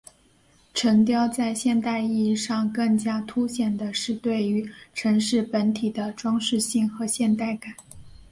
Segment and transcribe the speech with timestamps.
[0.73, 7.71] 城雕在现代意义上更加凸显的是对于城市本体的装饰性和现代感。